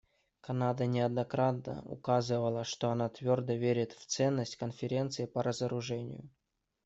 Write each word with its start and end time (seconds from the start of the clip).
Канада 0.41 0.87
неоднократно 0.87 1.83
указывала, 1.83 2.63
что 2.63 2.89
она 2.89 3.07
твердо 3.09 3.53
верит 3.53 3.91
в 3.91 4.03
ценность 4.07 4.55
Конференции 4.55 5.27
по 5.27 5.43
разоружению. 5.43 6.27